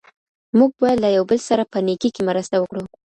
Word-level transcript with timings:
موږ 0.57 0.71
باید 0.81 0.97
له 1.03 1.09
یو 1.17 1.23
بل 1.29 1.39
سره 1.49 1.63
په 1.71 1.77
نېکۍ 1.85 2.09
کي 2.15 2.21
مرسته 2.29 2.55
وکړو. 2.59 2.83